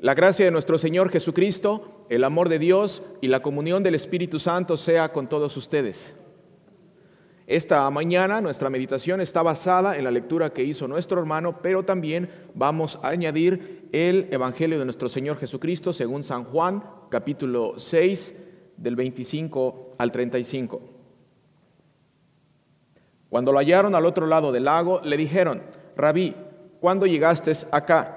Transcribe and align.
La 0.00 0.14
gracia 0.14 0.44
de 0.44 0.52
nuestro 0.52 0.78
Señor 0.78 1.10
Jesucristo, 1.10 2.06
el 2.08 2.22
amor 2.22 2.48
de 2.48 2.60
Dios 2.60 3.02
y 3.20 3.26
la 3.26 3.42
comunión 3.42 3.82
del 3.82 3.96
Espíritu 3.96 4.38
Santo 4.38 4.76
sea 4.76 5.10
con 5.10 5.28
todos 5.28 5.56
ustedes. 5.56 6.14
Esta 7.48 7.90
mañana 7.90 8.40
nuestra 8.40 8.70
meditación 8.70 9.20
está 9.20 9.42
basada 9.42 9.96
en 9.96 10.04
la 10.04 10.12
lectura 10.12 10.50
que 10.50 10.62
hizo 10.62 10.86
nuestro 10.86 11.18
hermano, 11.18 11.60
pero 11.62 11.82
también 11.82 12.30
vamos 12.54 13.00
a 13.02 13.08
añadir 13.08 13.88
el 13.90 14.28
Evangelio 14.30 14.78
de 14.78 14.84
nuestro 14.84 15.08
Señor 15.08 15.36
Jesucristo 15.36 15.92
según 15.92 16.22
San 16.22 16.44
Juan, 16.44 16.84
capítulo 17.08 17.74
6, 17.80 18.34
del 18.76 18.94
25 18.94 19.96
al 19.98 20.12
35. 20.12 20.80
Cuando 23.30 23.50
lo 23.50 23.58
hallaron 23.58 23.96
al 23.96 24.06
otro 24.06 24.26
lado 24.26 24.52
del 24.52 24.66
lago, 24.66 25.00
le 25.02 25.16
dijeron, 25.16 25.60
Rabí, 25.96 26.36
¿cuándo 26.78 27.04
llegaste 27.04 27.52
acá? 27.72 28.14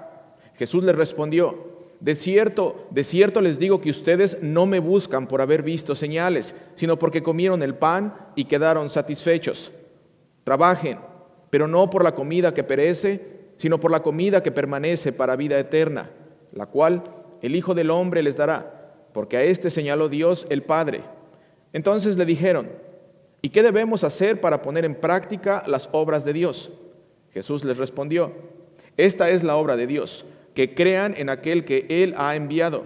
Jesús 0.54 0.84
les 0.84 0.96
respondió, 0.96 1.71
de 2.02 2.16
cierto, 2.16 2.88
de 2.90 3.04
cierto 3.04 3.42
les 3.42 3.60
digo 3.60 3.80
que 3.80 3.92
ustedes 3.92 4.40
no 4.42 4.66
me 4.66 4.80
buscan 4.80 5.28
por 5.28 5.40
haber 5.40 5.62
visto 5.62 5.96
señales, 5.96 6.56
sino 6.74 6.98
porque 6.98 7.22
comieron 7.22 7.62
el 7.62 7.76
pan 7.76 8.16
y 8.36 8.46
quedaron 8.46 8.90
satisfechos. 8.90 9.72
Trabajen, 10.44 10.98
pero 11.52 11.68
no 11.68 11.92
por 11.92 12.04
la 12.04 12.16
comida 12.16 12.56
que 12.56 12.64
perece, 12.64 13.52
sino 13.58 13.80
por 13.80 13.92
la 13.92 14.02
comida 14.02 14.42
que 14.42 14.52
permanece 14.52 15.14
para 15.14 15.36
vida 15.36 15.60
eterna, 15.60 16.10
la 16.54 16.66
cual 16.66 17.04
el 17.44 17.56
Hijo 17.56 17.76
del 17.76 17.92
Hombre 17.92 18.24
les 18.24 18.36
dará, 18.36 18.96
porque 19.14 19.38
a 19.38 19.44
éste 19.44 19.70
señaló 19.70 20.10
Dios 20.10 20.48
el 20.50 20.64
Padre. 20.64 21.02
Entonces 21.72 22.18
le 22.18 22.26
dijeron, 22.26 22.72
¿y 23.44 23.50
qué 23.50 23.62
debemos 23.62 24.04
hacer 24.04 24.42
para 24.42 24.64
poner 24.64 24.86
en 24.86 24.96
práctica 24.96 25.62
las 25.68 25.88
obras 25.92 26.26
de 26.26 26.34
Dios? 26.34 26.72
Jesús 27.32 27.64
les 27.64 27.78
respondió, 27.78 28.32
esta 28.98 29.30
es 29.30 29.44
la 29.44 29.56
obra 29.56 29.76
de 29.76 29.86
Dios 29.86 30.26
que 30.62 30.76
crean 30.76 31.16
en 31.18 31.30
aquel 31.30 31.66
que 31.66 31.88
Él 31.90 32.14
ha 32.18 32.36
enviado. 32.36 32.84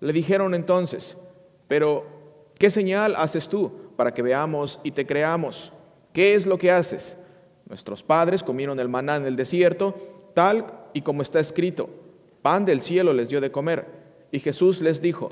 Le 0.00 0.12
dijeron 0.12 0.52
entonces, 0.52 1.16
pero 1.68 2.04
¿qué 2.58 2.70
señal 2.70 3.14
haces 3.16 3.48
tú 3.48 3.70
para 3.94 4.12
que 4.12 4.20
veamos 4.20 4.80
y 4.82 4.90
te 4.90 5.06
creamos? 5.06 5.72
¿Qué 6.12 6.34
es 6.34 6.44
lo 6.44 6.58
que 6.58 6.72
haces? 6.72 7.16
Nuestros 7.68 8.02
padres 8.02 8.42
comieron 8.42 8.80
el 8.80 8.88
maná 8.88 9.14
en 9.14 9.26
el 9.26 9.36
desierto, 9.36 9.94
tal 10.34 10.66
y 10.92 11.02
como 11.02 11.22
está 11.22 11.38
escrito, 11.38 11.88
pan 12.42 12.64
del 12.64 12.80
cielo 12.80 13.12
les 13.12 13.28
dio 13.28 13.40
de 13.40 13.52
comer. 13.52 13.86
Y 14.32 14.40
Jesús 14.40 14.80
les 14.80 15.00
dijo, 15.00 15.30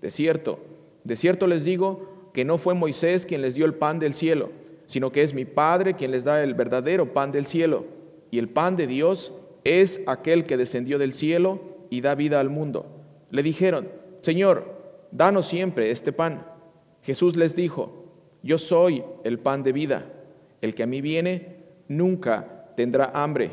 de 0.00 0.10
cierto, 0.10 0.60
de 1.04 1.14
cierto 1.14 1.46
les 1.46 1.62
digo 1.62 2.30
que 2.32 2.46
no 2.46 2.56
fue 2.56 2.72
Moisés 2.72 3.26
quien 3.26 3.42
les 3.42 3.54
dio 3.54 3.66
el 3.66 3.74
pan 3.74 3.98
del 3.98 4.14
cielo, 4.14 4.48
sino 4.86 5.12
que 5.12 5.24
es 5.24 5.34
mi 5.34 5.44
Padre 5.44 5.92
quien 5.92 6.10
les 6.10 6.24
da 6.24 6.42
el 6.42 6.54
verdadero 6.54 7.12
pan 7.12 7.32
del 7.32 7.44
cielo. 7.44 7.84
Y 8.30 8.38
el 8.38 8.48
pan 8.48 8.76
de 8.76 8.86
Dios 8.86 9.34
es 9.64 10.00
aquel 10.06 10.44
que 10.44 10.56
descendió 10.56 10.98
del 10.98 11.14
cielo 11.14 11.60
y 11.90 12.00
da 12.00 12.14
vida 12.14 12.40
al 12.40 12.50
mundo. 12.50 12.86
Le 13.30 13.42
dijeron, 13.42 13.88
Señor, 14.20 14.78
danos 15.10 15.46
siempre 15.46 15.90
este 15.90 16.12
pan. 16.12 16.46
Jesús 17.02 17.36
les 17.36 17.56
dijo, 17.56 18.04
yo 18.42 18.58
soy 18.58 19.04
el 19.24 19.38
pan 19.38 19.62
de 19.62 19.72
vida. 19.72 20.06
El 20.60 20.74
que 20.74 20.82
a 20.82 20.86
mí 20.86 21.00
viene 21.00 21.58
nunca 21.88 22.66
tendrá 22.76 23.10
hambre, 23.14 23.50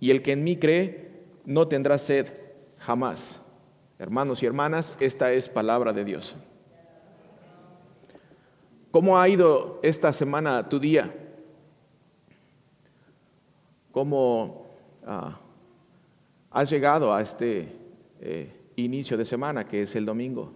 y 0.00 0.10
el 0.10 0.22
que 0.22 0.32
en 0.32 0.44
mí 0.44 0.56
cree 0.56 1.10
no 1.44 1.68
tendrá 1.68 1.98
sed 1.98 2.28
jamás. 2.78 3.40
Hermanos 3.98 4.42
y 4.42 4.46
hermanas, 4.46 4.94
esta 5.00 5.32
es 5.32 5.48
palabra 5.48 5.92
de 5.92 6.04
Dios. 6.04 6.36
¿Cómo 8.90 9.18
ha 9.18 9.28
ido 9.28 9.80
esta 9.82 10.12
semana 10.12 10.68
tu 10.68 10.78
día? 10.78 11.12
¿Cómo 13.92 14.63
ah, 15.06 15.40
has 16.50 16.70
llegado 16.70 17.12
a 17.12 17.20
este 17.20 17.68
eh, 18.20 18.52
inicio 18.76 19.16
de 19.16 19.24
semana 19.24 19.66
que 19.66 19.82
es 19.82 19.94
el 19.96 20.06
domingo? 20.06 20.52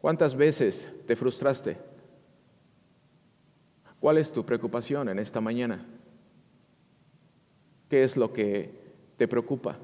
¿Cuántas 0.00 0.36
veces 0.36 0.88
te 1.06 1.16
frustraste? 1.16 1.76
¿Cuál 4.00 4.18
es 4.18 4.32
tu 4.32 4.44
preocupación 4.44 5.08
en 5.08 5.18
esta 5.18 5.40
mañana? 5.40 5.84
¿Qué 7.88 8.04
es 8.04 8.16
lo 8.16 8.32
que 8.32 8.70
te 9.16 9.26
preocupa? 9.26 9.76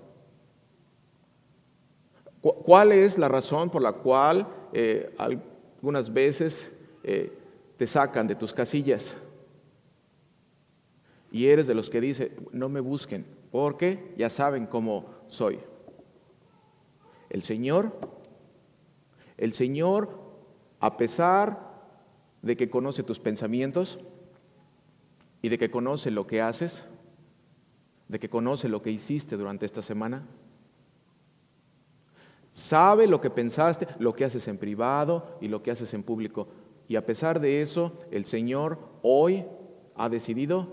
¿Cuál 2.40 2.92
es 2.92 3.18
la 3.18 3.28
razón 3.28 3.70
por 3.70 3.82
la 3.82 3.92
cual 3.92 4.46
eh, 4.72 5.14
algunas 5.16 6.12
veces 6.12 6.70
eh, 7.04 7.32
te 7.76 7.86
sacan 7.86 8.26
de 8.26 8.34
tus 8.34 8.52
casillas? 8.52 9.14
Y 11.30 11.46
eres 11.46 11.66
de 11.66 11.74
los 11.74 11.88
que 11.88 12.00
dice, 12.00 12.32
no 12.52 12.68
me 12.68 12.80
busquen, 12.80 13.24
porque 13.52 14.14
ya 14.16 14.30
saben 14.30 14.66
cómo 14.66 15.04
soy. 15.28 15.60
El 17.28 17.42
Señor, 17.42 17.92
el 19.36 19.52
Señor, 19.52 20.18
a 20.80 20.96
pesar 20.96 21.70
de 22.40 22.56
que 22.56 22.70
conoce 22.70 23.02
tus 23.02 23.20
pensamientos 23.20 24.00
y 25.42 25.50
de 25.50 25.58
que 25.58 25.70
conoce 25.70 26.10
lo 26.10 26.26
que 26.26 26.40
haces, 26.40 26.86
de 28.08 28.18
que 28.18 28.30
conoce 28.30 28.68
lo 28.68 28.82
que 28.82 28.90
hiciste 28.90 29.36
durante 29.36 29.66
esta 29.66 29.82
semana, 29.82 30.26
sabe 32.52 33.06
lo 33.06 33.20
que 33.20 33.30
pensaste, 33.30 33.86
lo 33.98 34.14
que 34.14 34.24
haces 34.24 34.48
en 34.48 34.56
privado 34.56 35.36
y 35.42 35.48
lo 35.48 35.62
que 35.62 35.70
haces 35.70 35.92
en 35.92 36.02
público. 36.02 36.48
Y 36.88 36.96
a 36.96 37.04
pesar 37.04 37.38
de 37.38 37.60
eso, 37.60 37.98
el 38.10 38.24
Señor 38.24 38.78
hoy 39.02 39.44
ha 39.94 40.08
decidido 40.08 40.68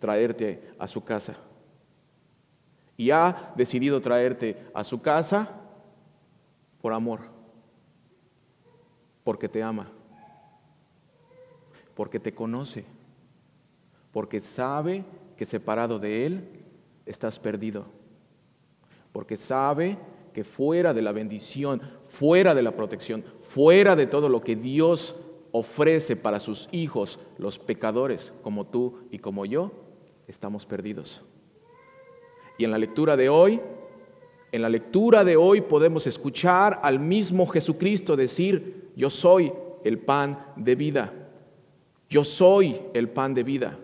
traerte 0.00 0.74
a 0.78 0.88
su 0.88 1.04
casa 1.04 1.36
y 2.96 3.10
ha 3.10 3.52
decidido 3.56 4.00
traerte 4.00 4.64
a 4.74 4.82
su 4.84 5.00
casa 5.00 5.50
por 6.80 6.92
amor, 6.92 7.20
porque 9.24 9.48
te 9.48 9.62
ama, 9.62 9.88
porque 11.94 12.20
te 12.20 12.32
conoce, 12.32 12.84
porque 14.12 14.40
sabe 14.40 15.04
que 15.36 15.44
separado 15.44 15.98
de 15.98 16.26
Él 16.26 16.64
estás 17.04 17.38
perdido, 17.38 17.86
porque 19.12 19.36
sabe 19.36 19.98
que 20.32 20.44
fuera 20.44 20.94
de 20.94 21.02
la 21.02 21.12
bendición, 21.12 21.82
fuera 22.08 22.54
de 22.54 22.62
la 22.62 22.72
protección, 22.72 23.24
fuera 23.42 23.96
de 23.96 24.06
todo 24.06 24.28
lo 24.28 24.42
que 24.42 24.56
Dios 24.56 25.16
ofrece 25.52 26.16
para 26.16 26.40
sus 26.40 26.68
hijos, 26.72 27.18
los 27.38 27.58
pecadores 27.58 28.32
como 28.42 28.66
tú 28.66 28.98
y 29.10 29.18
como 29.18 29.46
yo, 29.46 29.72
estamos 30.28 30.66
perdidos. 30.66 31.22
Y 32.58 32.64
en 32.64 32.70
la 32.70 32.78
lectura 32.78 33.16
de 33.16 33.28
hoy, 33.28 33.60
en 34.52 34.62
la 34.62 34.68
lectura 34.68 35.24
de 35.24 35.36
hoy 35.36 35.60
podemos 35.60 36.06
escuchar 36.06 36.80
al 36.82 36.98
mismo 36.98 37.46
Jesucristo 37.46 38.16
decir, 38.16 38.90
yo 38.96 39.10
soy 39.10 39.52
el 39.84 39.98
pan 39.98 40.52
de 40.56 40.74
vida. 40.74 41.12
Yo 42.08 42.24
soy 42.24 42.80
el 42.94 43.08
pan 43.08 43.34
de 43.34 43.42
vida. 43.42 43.78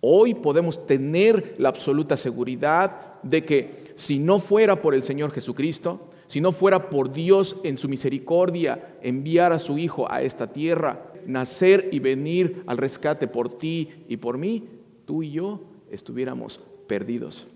Hoy 0.00 0.34
podemos 0.34 0.86
tener 0.86 1.54
la 1.58 1.70
absoluta 1.70 2.16
seguridad 2.16 3.20
de 3.22 3.44
que 3.44 3.94
si 3.96 4.18
no 4.18 4.38
fuera 4.38 4.82
por 4.82 4.94
el 4.94 5.02
Señor 5.02 5.32
Jesucristo, 5.32 6.10
si 6.28 6.40
no 6.40 6.52
fuera 6.52 6.90
por 6.90 7.12
Dios 7.12 7.56
en 7.64 7.76
su 7.78 7.88
misericordia 7.88 8.96
enviar 9.02 9.52
a 9.52 9.58
su 9.58 9.78
Hijo 9.78 10.10
a 10.10 10.22
esta 10.22 10.52
tierra, 10.52 11.10
nacer 11.26 11.88
y 11.90 12.00
venir 12.00 12.62
al 12.66 12.76
rescate 12.76 13.26
por 13.28 13.58
ti 13.58 14.04
y 14.08 14.18
por 14.18 14.36
mí, 14.36 14.68
tú 15.06 15.22
y 15.22 15.30
yo 15.30 15.60
estuviéramos 15.94 16.60
perdidos. 16.86 17.46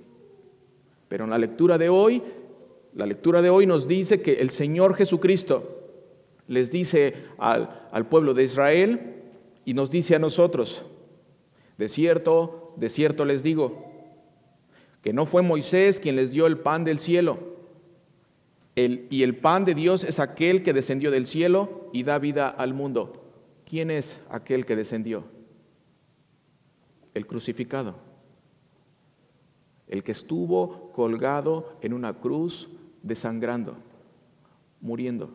Pero 1.08 1.24
en 1.24 1.30
la 1.30 1.38
lectura 1.38 1.78
de 1.78 1.88
hoy, 1.88 2.22
la 2.94 3.06
lectura 3.06 3.42
de 3.42 3.50
hoy 3.50 3.66
nos 3.66 3.88
dice 3.88 4.20
que 4.20 4.34
el 4.34 4.50
Señor 4.50 4.94
Jesucristo 4.94 5.76
les 6.46 6.70
dice 6.70 7.14
al, 7.38 7.88
al 7.92 8.08
pueblo 8.08 8.34
de 8.34 8.44
Israel 8.44 9.14
y 9.64 9.74
nos 9.74 9.90
dice 9.90 10.14
a 10.14 10.18
nosotros, 10.18 10.84
de 11.76 11.88
cierto, 11.88 12.74
de 12.76 12.88
cierto 12.90 13.24
les 13.24 13.42
digo, 13.42 13.84
que 15.02 15.12
no 15.12 15.26
fue 15.26 15.42
Moisés 15.42 16.00
quien 16.00 16.16
les 16.16 16.32
dio 16.32 16.46
el 16.46 16.58
pan 16.58 16.84
del 16.84 16.98
cielo, 16.98 17.38
el, 18.76 19.06
y 19.10 19.22
el 19.22 19.36
pan 19.36 19.64
de 19.64 19.74
Dios 19.74 20.04
es 20.04 20.20
aquel 20.20 20.62
que 20.62 20.72
descendió 20.72 21.10
del 21.10 21.26
cielo 21.26 21.90
y 21.92 22.04
da 22.04 22.18
vida 22.18 22.48
al 22.48 22.74
mundo. 22.74 23.24
¿Quién 23.64 23.90
es 23.90 24.20
aquel 24.30 24.64
que 24.64 24.76
descendió? 24.76 25.24
El 27.12 27.26
crucificado 27.26 28.07
el 29.88 30.04
que 30.04 30.12
estuvo 30.12 30.92
colgado 30.92 31.78
en 31.80 31.92
una 31.92 32.14
cruz 32.14 32.68
desangrando, 33.02 33.76
muriendo. 34.80 35.30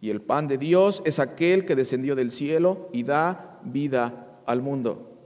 Y 0.00 0.08
el 0.10 0.22
pan 0.22 0.48
de 0.48 0.56
Dios 0.56 1.02
es 1.04 1.18
aquel 1.18 1.66
que 1.66 1.76
descendió 1.76 2.16
del 2.16 2.30
cielo 2.30 2.88
y 2.92 3.02
da 3.02 3.60
vida 3.64 4.40
al 4.46 4.62
mundo. 4.62 5.18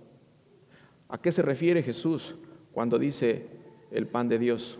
¿A 1.08 1.18
qué 1.18 1.30
se 1.30 1.42
refiere 1.42 1.82
Jesús 1.82 2.34
cuando 2.72 2.98
dice 2.98 3.46
el 3.92 4.08
pan 4.08 4.28
de 4.28 4.38
Dios? 4.38 4.78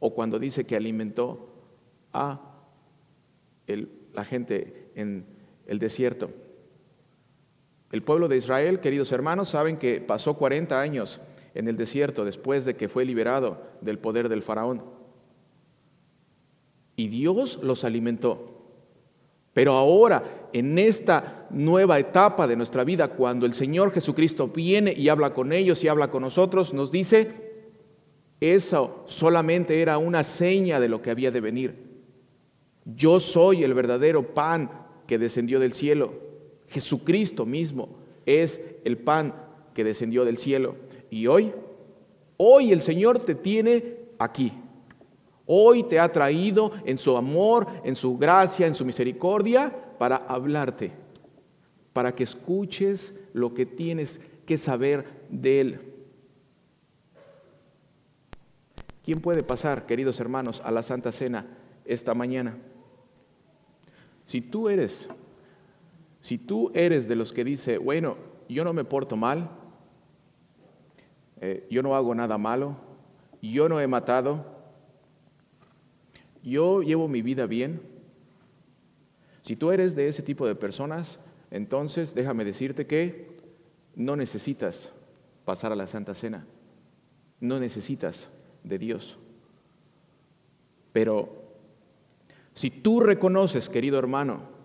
O 0.00 0.12
cuando 0.12 0.40
dice 0.40 0.64
que 0.64 0.76
alimentó 0.76 1.48
a 2.12 2.40
la 4.12 4.24
gente 4.24 4.90
en 4.96 5.24
el 5.66 5.78
desierto. 5.78 6.30
El 7.90 8.02
pueblo 8.02 8.28
de 8.28 8.36
Israel, 8.36 8.80
queridos 8.80 9.12
hermanos, 9.12 9.50
saben 9.50 9.78
que 9.78 10.00
pasó 10.00 10.34
40 10.34 10.78
años 10.80 11.20
en 11.54 11.68
el 11.68 11.76
desierto 11.76 12.24
después 12.24 12.64
de 12.64 12.76
que 12.76 12.88
fue 12.88 13.04
liberado 13.04 13.62
del 13.80 13.98
poder 13.98 14.28
del 14.28 14.42
faraón. 14.42 14.82
Y 16.96 17.08
Dios 17.08 17.58
los 17.62 17.84
alimentó. 17.84 18.58
Pero 19.54 19.72
ahora, 19.72 20.48
en 20.52 20.78
esta 20.78 21.46
nueva 21.50 21.98
etapa 21.98 22.46
de 22.46 22.56
nuestra 22.56 22.84
vida, 22.84 23.08
cuando 23.08 23.46
el 23.46 23.54
Señor 23.54 23.92
Jesucristo 23.92 24.48
viene 24.48 24.92
y 24.96 25.08
habla 25.08 25.32
con 25.32 25.52
ellos 25.52 25.82
y 25.82 25.88
habla 25.88 26.10
con 26.10 26.22
nosotros, 26.22 26.74
nos 26.74 26.90
dice, 26.90 27.48
eso 28.40 29.02
solamente 29.06 29.80
era 29.80 29.98
una 29.98 30.22
seña 30.22 30.78
de 30.78 30.88
lo 30.88 31.02
que 31.02 31.10
había 31.10 31.30
de 31.30 31.40
venir. 31.40 31.88
Yo 32.84 33.20
soy 33.20 33.64
el 33.64 33.74
verdadero 33.74 34.34
pan 34.34 34.70
que 35.06 35.18
descendió 35.18 35.58
del 35.58 35.72
cielo. 35.72 36.27
Jesucristo 36.68 37.46
mismo 37.46 37.88
es 38.26 38.60
el 38.84 38.98
pan 38.98 39.34
que 39.74 39.84
descendió 39.84 40.24
del 40.24 40.38
cielo. 40.38 40.76
Y 41.10 41.26
hoy, 41.26 41.52
hoy 42.36 42.72
el 42.72 42.82
Señor 42.82 43.20
te 43.20 43.34
tiene 43.34 43.96
aquí. 44.18 44.52
Hoy 45.46 45.84
te 45.84 45.98
ha 45.98 46.12
traído 46.12 46.72
en 46.84 46.98
su 46.98 47.16
amor, 47.16 47.66
en 47.84 47.96
su 47.96 48.18
gracia, 48.18 48.66
en 48.66 48.74
su 48.74 48.84
misericordia, 48.84 49.96
para 49.98 50.16
hablarte, 50.16 50.92
para 51.92 52.14
que 52.14 52.24
escuches 52.24 53.14
lo 53.32 53.54
que 53.54 53.64
tienes 53.64 54.20
que 54.44 54.58
saber 54.58 55.06
de 55.30 55.60
Él. 55.60 55.80
¿Quién 59.04 59.22
puede 59.22 59.42
pasar, 59.42 59.86
queridos 59.86 60.20
hermanos, 60.20 60.60
a 60.62 60.70
la 60.70 60.82
Santa 60.82 61.12
Cena 61.12 61.46
esta 61.86 62.12
mañana? 62.12 62.58
Si 64.26 64.42
tú 64.42 64.68
eres, 64.68 65.08
si 66.20 66.38
tú 66.38 66.70
eres 66.74 67.08
de 67.08 67.16
los 67.16 67.32
que 67.32 67.44
dice, 67.44 67.78
bueno, 67.78 68.16
yo 68.48 68.64
no 68.64 68.72
me 68.72 68.84
porto 68.84 69.16
mal, 69.16 69.50
eh, 71.40 71.66
yo 71.70 71.82
no 71.82 71.94
hago 71.94 72.14
nada 72.14 72.38
malo, 72.38 72.76
yo 73.40 73.68
no 73.68 73.80
he 73.80 73.86
matado, 73.86 74.44
yo 76.42 76.82
llevo 76.82 77.08
mi 77.08 77.22
vida 77.22 77.46
bien. 77.46 77.80
Si 79.42 79.56
tú 79.56 79.70
eres 79.70 79.94
de 79.94 80.08
ese 80.08 80.22
tipo 80.22 80.46
de 80.46 80.54
personas, 80.54 81.18
entonces 81.50 82.14
déjame 82.14 82.44
decirte 82.44 82.86
que 82.86 83.36
no 83.94 84.16
necesitas 84.16 84.92
pasar 85.44 85.72
a 85.72 85.76
la 85.76 85.86
Santa 85.86 86.14
Cena, 86.14 86.46
no 87.40 87.58
necesitas 87.58 88.28
de 88.64 88.78
Dios. 88.78 89.18
Pero 90.92 91.48
si 92.54 92.70
tú 92.70 93.00
reconoces, 93.00 93.68
querido 93.68 93.98
hermano, 93.98 94.57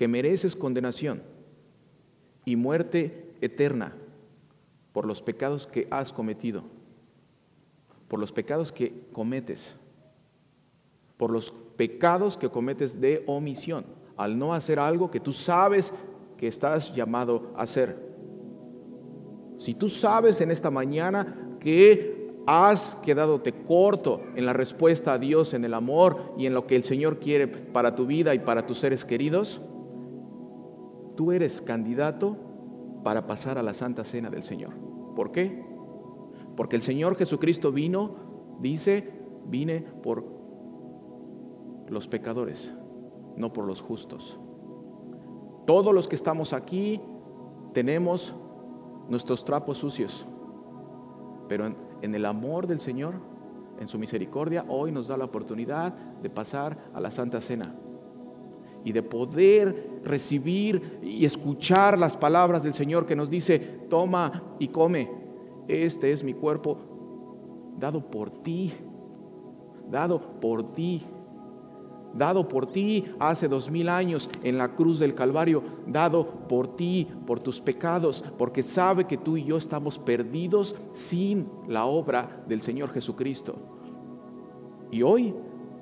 que 0.00 0.08
mereces 0.08 0.56
condenación 0.56 1.20
y 2.46 2.56
muerte 2.56 3.34
eterna 3.42 3.92
por 4.94 5.04
los 5.04 5.20
pecados 5.20 5.66
que 5.66 5.88
has 5.90 6.10
cometido, 6.10 6.62
por 8.08 8.18
los 8.18 8.32
pecados 8.32 8.72
que 8.72 8.94
cometes, 9.12 9.76
por 11.18 11.30
los 11.30 11.52
pecados 11.76 12.38
que 12.38 12.48
cometes 12.48 12.98
de 12.98 13.24
omisión, 13.26 13.84
al 14.16 14.38
no 14.38 14.54
hacer 14.54 14.78
algo 14.78 15.10
que 15.10 15.20
tú 15.20 15.34
sabes 15.34 15.92
que 16.38 16.48
estás 16.48 16.94
llamado 16.94 17.52
a 17.54 17.64
hacer. 17.64 17.98
Si 19.58 19.74
tú 19.74 19.90
sabes 19.90 20.40
en 20.40 20.50
esta 20.50 20.70
mañana 20.70 21.58
que 21.60 22.40
has 22.46 22.96
quedadote 23.02 23.52
corto 23.52 24.22
en 24.34 24.46
la 24.46 24.54
respuesta 24.54 25.12
a 25.12 25.18
Dios, 25.18 25.52
en 25.52 25.66
el 25.66 25.74
amor 25.74 26.32
y 26.38 26.46
en 26.46 26.54
lo 26.54 26.66
que 26.66 26.76
el 26.76 26.84
Señor 26.84 27.18
quiere 27.18 27.48
para 27.48 27.94
tu 27.94 28.06
vida 28.06 28.34
y 28.34 28.38
para 28.38 28.66
tus 28.66 28.78
seres 28.78 29.04
queridos, 29.04 29.60
tú 31.20 31.32
eres 31.32 31.60
candidato 31.60 32.34
para 33.04 33.26
pasar 33.26 33.58
a 33.58 33.62
la 33.62 33.74
Santa 33.74 34.04
Cena 34.04 34.30
del 34.30 34.42
Señor. 34.42 34.72
¿Por 35.14 35.32
qué? 35.32 35.62
Porque 36.56 36.76
el 36.76 36.82
Señor 36.82 37.14
Jesucristo 37.14 37.72
vino, 37.72 38.14
dice, 38.58 39.12
vine 39.44 39.82
por 40.02 40.24
los 41.88 42.08
pecadores, 42.08 42.74
no 43.36 43.52
por 43.52 43.66
los 43.66 43.82
justos. 43.82 44.40
Todos 45.66 45.92
los 45.92 46.08
que 46.08 46.16
estamos 46.16 46.54
aquí 46.54 47.02
tenemos 47.74 48.34
nuestros 49.10 49.44
trapos 49.44 49.76
sucios, 49.76 50.26
pero 51.48 51.66
en 51.66 51.76
en 52.00 52.14
el 52.14 52.24
amor 52.24 52.66
del 52.66 52.80
Señor, 52.80 53.16
en 53.78 53.86
su 53.86 53.98
misericordia, 53.98 54.64
hoy 54.68 54.90
nos 54.90 55.08
da 55.08 55.18
la 55.18 55.26
oportunidad 55.26 55.92
de 55.92 56.30
pasar 56.30 56.78
a 56.94 57.00
la 57.02 57.10
Santa 57.10 57.42
Cena 57.42 57.74
y 58.84 58.92
de 58.92 59.02
poder 59.02 60.00
recibir 60.04 60.98
y 61.02 61.24
escuchar 61.24 61.98
las 61.98 62.16
palabras 62.16 62.62
del 62.62 62.74
Señor 62.74 63.06
que 63.06 63.16
nos 63.16 63.30
dice, 63.30 63.58
toma 63.88 64.54
y 64.58 64.68
come, 64.68 65.10
este 65.68 66.12
es 66.12 66.24
mi 66.24 66.34
cuerpo 66.34 66.78
dado 67.78 68.10
por 68.10 68.30
ti, 68.42 68.72
dado 69.90 70.40
por 70.40 70.74
ti 70.74 71.02
dado 72.14 72.48
por 72.48 72.66
ti 72.66 73.04
hace 73.18 73.48
dos 73.48 73.70
mil 73.70 73.88
años 73.88 74.28
en 74.42 74.58
la 74.58 74.74
cruz 74.74 74.98
del 74.98 75.14
Calvario, 75.14 75.62
dado 75.86 76.26
por 76.48 76.76
ti, 76.76 77.08
por 77.26 77.40
tus 77.40 77.60
pecados, 77.60 78.24
porque 78.38 78.62
sabe 78.62 79.04
que 79.04 79.16
tú 79.16 79.36
y 79.36 79.44
yo 79.44 79.56
estamos 79.56 79.98
perdidos 79.98 80.74
sin 80.94 81.48
la 81.68 81.84
obra 81.84 82.42
del 82.48 82.62
Señor 82.62 82.90
Jesucristo. 82.90 83.56
Y 84.90 85.02
hoy 85.02 85.34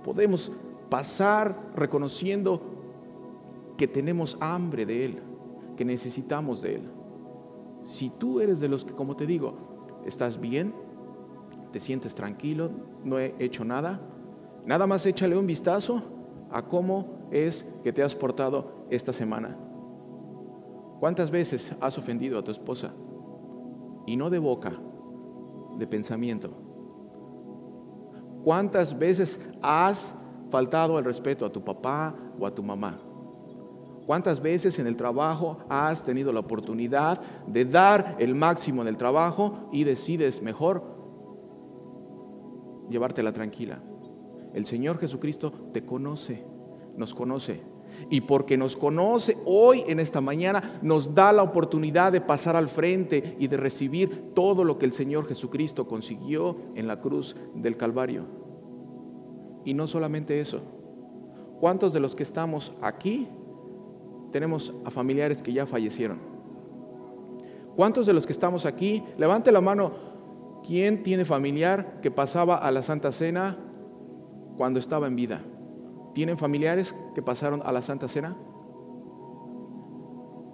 podemos 0.04 0.52
pasar 0.90 1.72
reconociendo 1.74 2.60
que 3.78 3.88
tenemos 3.88 4.36
hambre 4.40 4.84
de 4.84 5.06
Él, 5.06 5.22
que 5.76 5.84
necesitamos 5.84 6.60
de 6.60 6.74
Él. 6.74 6.82
Si 7.84 8.10
tú 8.10 8.40
eres 8.40 8.60
de 8.60 8.68
los 8.68 8.84
que, 8.84 8.92
como 8.92 9.16
te 9.16 9.24
digo, 9.24 9.54
estás 10.04 10.38
bien, 10.38 10.74
te 11.72 11.80
sientes 11.80 12.14
tranquilo, 12.14 12.70
no 13.04 13.18
he 13.18 13.34
hecho 13.38 13.64
nada, 13.64 14.00
nada 14.66 14.86
más 14.86 15.06
échale 15.06 15.38
un 15.38 15.46
vistazo 15.46 16.02
a 16.50 16.62
cómo 16.62 17.28
es 17.30 17.64
que 17.84 17.92
te 17.92 18.02
has 18.02 18.14
portado 18.14 18.86
esta 18.90 19.12
semana. 19.12 19.56
¿Cuántas 20.98 21.30
veces 21.30 21.72
has 21.80 21.96
ofendido 21.96 22.38
a 22.38 22.42
tu 22.42 22.50
esposa? 22.50 22.92
Y 24.06 24.16
no 24.16 24.28
de 24.28 24.40
boca, 24.40 24.72
de 25.78 25.86
pensamiento. 25.86 26.50
¿Cuántas 28.42 28.98
veces 28.98 29.38
has 29.62 30.14
faltado 30.50 30.96
al 30.96 31.04
respeto 31.04 31.46
a 31.46 31.52
tu 31.52 31.62
papá 31.62 32.14
o 32.40 32.46
a 32.46 32.52
tu 32.52 32.62
mamá? 32.62 32.98
¿Cuántas 34.08 34.40
veces 34.40 34.78
en 34.78 34.86
el 34.86 34.96
trabajo 34.96 35.58
has 35.68 36.02
tenido 36.02 36.32
la 36.32 36.40
oportunidad 36.40 37.20
de 37.46 37.66
dar 37.66 38.16
el 38.18 38.34
máximo 38.34 38.80
en 38.80 38.88
el 38.88 38.96
trabajo 38.96 39.68
y 39.70 39.84
decides 39.84 40.40
mejor 40.40 40.82
llevártela 42.88 43.34
tranquila? 43.34 43.82
El 44.54 44.64
Señor 44.64 44.98
Jesucristo 44.98 45.52
te 45.74 45.84
conoce, 45.84 46.42
nos 46.96 47.12
conoce. 47.12 47.60
Y 48.08 48.22
porque 48.22 48.56
nos 48.56 48.78
conoce 48.78 49.36
hoy 49.44 49.84
en 49.86 50.00
esta 50.00 50.22
mañana, 50.22 50.80
nos 50.80 51.14
da 51.14 51.30
la 51.30 51.42
oportunidad 51.42 52.10
de 52.10 52.22
pasar 52.22 52.56
al 52.56 52.70
frente 52.70 53.36
y 53.38 53.46
de 53.48 53.58
recibir 53.58 54.32
todo 54.34 54.64
lo 54.64 54.78
que 54.78 54.86
el 54.86 54.94
Señor 54.94 55.28
Jesucristo 55.28 55.86
consiguió 55.86 56.56
en 56.76 56.86
la 56.86 56.98
cruz 57.02 57.36
del 57.54 57.76
Calvario. 57.76 58.24
Y 59.66 59.74
no 59.74 59.86
solamente 59.86 60.40
eso. 60.40 60.62
¿Cuántos 61.60 61.92
de 61.92 62.00
los 62.00 62.14
que 62.14 62.22
estamos 62.22 62.72
aquí 62.80 63.28
tenemos 64.32 64.74
a 64.84 64.90
familiares 64.90 65.42
que 65.42 65.52
ya 65.52 65.66
fallecieron? 65.66 66.18
¿Cuántos 67.76 68.06
de 68.06 68.12
los 68.12 68.26
que 68.26 68.32
estamos 68.32 68.66
aquí, 68.66 69.04
levante 69.16 69.52
la 69.52 69.60
mano, 69.60 69.92
¿quién 70.66 71.02
tiene 71.02 71.24
familiar 71.24 72.00
que 72.02 72.10
pasaba 72.10 72.56
a 72.56 72.70
la 72.72 72.82
Santa 72.82 73.12
Cena 73.12 73.56
cuando 74.58 74.80
estaba 74.80 75.06
en 75.06 75.16
vida. 75.16 75.40
¿Tienen 76.14 76.36
familiares 76.36 76.94
que 77.14 77.22
pasaron 77.22 77.62
a 77.64 77.72
la 77.72 77.80
Santa 77.80 78.08
Cena? 78.08 78.36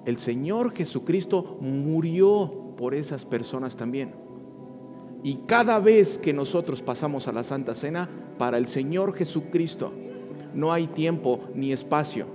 El 0.04 0.18
Señor 0.18 0.72
Jesucristo 0.74 1.56
murió 1.60 2.74
por 2.76 2.94
esas 2.94 3.24
personas 3.24 3.74
también. 3.74 4.14
Y 5.22 5.36
cada 5.46 5.78
vez 5.78 6.18
que 6.18 6.34
nosotros 6.34 6.82
pasamos 6.82 7.26
a 7.26 7.32
la 7.32 7.42
Santa 7.42 7.74
Cena, 7.74 8.10
para 8.36 8.58
el 8.58 8.68
Señor 8.68 9.14
Jesucristo 9.14 9.90
no 10.52 10.70
hay 10.70 10.86
tiempo 10.86 11.40
ni 11.54 11.72
espacio. 11.72 12.26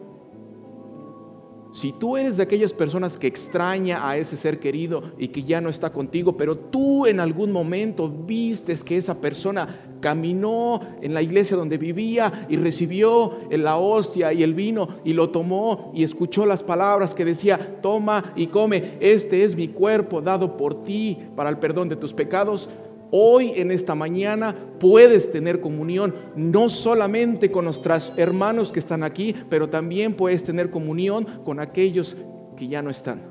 Si 1.71 1.91
tú 1.91 2.17
eres 2.17 2.37
de 2.37 2.43
aquellas 2.43 2.73
personas 2.73 3.17
que 3.17 3.27
extraña 3.27 4.07
a 4.07 4.17
ese 4.17 4.37
ser 4.37 4.59
querido 4.59 5.03
y 5.19 5.27
que 5.27 5.43
ya 5.43 5.61
no 5.61 5.69
está 5.69 5.91
contigo, 5.91 6.35
pero 6.35 6.57
tú 6.57 7.05
en 7.05 7.19
algún 7.19 7.51
momento 7.51 8.09
vistes 8.09 8.83
que 8.83 8.97
esa 8.97 9.21
persona 9.21 9.85
caminó 9.99 10.81
en 11.01 11.13
la 11.13 11.21
iglesia 11.21 11.55
donde 11.55 11.77
vivía 11.77 12.47
y 12.49 12.55
recibió 12.55 13.37
la 13.51 13.77
hostia 13.77 14.33
y 14.33 14.41
el 14.41 14.55
vino 14.55 14.89
y 15.03 15.13
lo 15.13 15.29
tomó 15.29 15.91
y 15.93 16.03
escuchó 16.03 16.45
las 16.45 16.63
palabras 16.63 17.13
que 17.13 17.25
decía, 17.25 17.79
toma 17.81 18.33
y 18.35 18.47
come, 18.47 18.97
este 18.99 19.43
es 19.43 19.55
mi 19.55 19.67
cuerpo 19.67 20.21
dado 20.21 20.57
por 20.57 20.83
ti 20.83 21.17
para 21.35 21.49
el 21.49 21.59
perdón 21.59 21.87
de 21.87 21.95
tus 21.97 22.13
pecados, 22.13 22.67
Hoy 23.11 23.53
en 23.55 23.71
esta 23.71 23.95
mañana 23.95 24.55
puedes 24.79 25.31
tener 25.31 25.59
comunión 25.59 26.13
no 26.35 26.69
solamente 26.69 27.51
con 27.51 27.65
nuestros 27.65 28.13
hermanos 28.17 28.71
que 28.71 28.79
están 28.79 29.03
aquí, 29.03 29.35
pero 29.49 29.69
también 29.69 30.13
puedes 30.13 30.43
tener 30.43 30.69
comunión 30.69 31.25
con 31.43 31.59
aquellos 31.59 32.15
que 32.55 32.67
ya 32.67 32.81
no 32.81 32.89
están. 32.89 33.21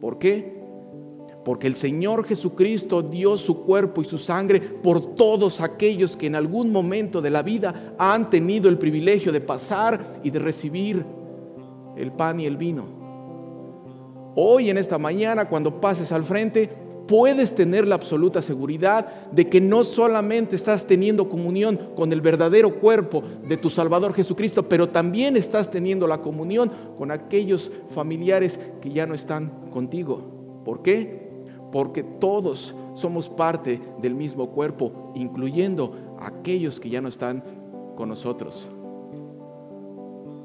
¿Por 0.00 0.18
qué? 0.18 0.58
porque 1.48 1.66
el 1.66 1.76
Señor 1.76 2.26
Jesucristo 2.26 3.00
dio 3.00 3.38
su 3.38 3.62
cuerpo 3.62 4.02
y 4.02 4.04
su 4.04 4.18
sangre 4.18 4.60
por 4.60 5.14
todos 5.14 5.62
aquellos 5.62 6.14
que 6.14 6.26
en 6.26 6.34
algún 6.34 6.70
momento 6.70 7.22
de 7.22 7.30
la 7.30 7.42
vida 7.42 7.94
han 7.96 8.28
tenido 8.28 8.68
el 8.68 8.76
privilegio 8.76 9.32
de 9.32 9.40
pasar 9.40 10.20
y 10.22 10.28
de 10.28 10.40
recibir 10.40 11.06
el 11.96 12.12
pan 12.12 12.38
y 12.38 12.44
el 12.44 12.58
vino. 12.58 12.84
Hoy 14.34 14.68
en 14.68 14.76
esta 14.76 14.98
mañana, 14.98 15.48
cuando 15.48 15.80
pases 15.80 16.12
al 16.12 16.22
frente, 16.22 16.68
puedes 17.08 17.54
tener 17.54 17.88
la 17.88 17.96
absoluta 17.96 18.40
seguridad 18.42 19.30
de 19.32 19.48
que 19.48 19.60
no 19.60 19.82
solamente 19.82 20.54
estás 20.54 20.86
teniendo 20.86 21.28
comunión 21.28 21.90
con 21.96 22.12
el 22.12 22.20
verdadero 22.20 22.78
cuerpo 22.78 23.24
de 23.42 23.56
tu 23.56 23.70
Salvador 23.70 24.14
Jesucristo, 24.14 24.68
pero 24.68 24.90
también 24.90 25.36
estás 25.36 25.70
teniendo 25.70 26.06
la 26.06 26.20
comunión 26.20 26.70
con 26.96 27.10
aquellos 27.10 27.72
familiares 27.90 28.60
que 28.80 28.90
ya 28.90 29.06
no 29.06 29.14
están 29.14 29.50
contigo. 29.72 30.62
¿Por 30.64 30.82
qué? 30.82 31.28
porque 31.70 32.02
todos 32.02 32.74
somos 32.94 33.28
parte 33.28 33.80
del 34.00 34.14
mismo 34.14 34.50
cuerpo, 34.50 35.12
incluyendo 35.14 36.16
aquellos 36.20 36.80
que 36.80 36.90
ya 36.90 37.00
no 37.00 37.08
están 37.08 37.42
con 37.96 38.08
nosotros. 38.08 38.68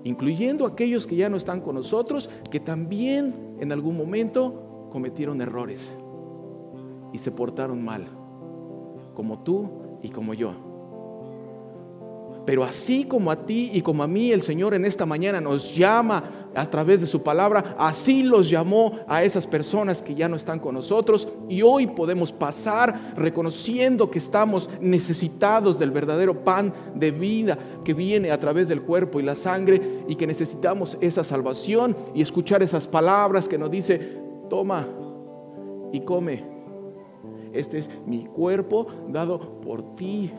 Incluyendo 0.04 0.66
aquellos 0.66 1.08
que 1.08 1.16
ya 1.16 1.30
no 1.30 1.38
están 1.38 1.62
con 1.62 1.76
nosotros, 1.76 2.30
que 2.52 2.60
también 2.60 3.56
en 3.60 3.72
algún 3.72 3.96
momento 3.96 4.90
cometieron 4.92 5.42
errores 5.42 5.96
y 7.14 7.20
se 7.20 7.32
portaron 7.32 7.82
mal, 7.82 8.08
como 9.14 9.40
tú 9.40 9.70
y 10.02 10.10
como 10.10 10.34
yo. 10.34 10.54
Pero 12.46 12.66
así 12.66 13.06
como 13.06 13.32
a 13.32 13.46
ti 13.46 13.72
y 13.74 13.82
como 13.82 14.04
a 14.04 14.08
mí 14.08 14.32
el 14.32 14.42
Señor 14.42 14.74
en 14.74 14.84
esta 14.84 15.06
mañana 15.06 15.40
nos 15.40 15.74
llama 15.74 16.50
a 16.54 16.70
través 16.70 17.00
de 17.00 17.08
su 17.08 17.24
palabra, 17.24 17.76
así 17.80 18.24
los 18.24 18.50
llamó 18.50 19.00
a 19.08 19.24
esas 19.24 19.48
personas 19.48 20.02
que 20.02 20.14
ya 20.14 20.28
no 20.28 20.36
están 20.36 20.60
con 20.60 20.76
nosotros 20.76 21.28
y 21.48 21.62
hoy 21.62 21.88
podemos 21.88 22.34
pasar 22.34 23.14
reconociendo 23.16 24.12
que 24.12 24.20
estamos 24.20 24.70
necesitados 24.82 25.80
del 25.80 25.92
verdadero 25.92 26.44
pan 26.44 26.74
de 26.96 27.12
vida 27.12 27.58
que 27.86 27.94
viene 27.94 28.30
a 28.30 28.40
través 28.40 28.68
del 28.68 28.82
cuerpo 28.82 29.20
y 29.20 29.24
la 29.24 29.36
sangre 29.36 30.04
y 30.08 30.16
que 30.16 30.28
necesitamos 30.28 30.98
esa 31.00 31.24
salvación 31.24 31.96
y 32.14 32.22
escuchar 32.22 32.62
esas 32.62 32.88
palabras 32.88 33.48
que 33.48 33.58
nos 33.58 33.72
dice, 33.72 34.18
toma 34.50 34.86
y 35.94 36.02
come. 36.02 36.53
Este 37.54 37.78
es 37.78 37.90
mi 38.06 38.26
cuerpo 38.26 38.88
dado 39.10 39.62
por 39.62 39.96
ti 39.96 40.32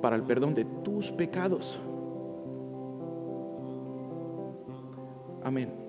para 0.00 0.16
el 0.16 0.22
perdón 0.22 0.54
de 0.54 0.64
tus 0.84 1.10
pecados. 1.10 1.80
Amén. 5.42 5.83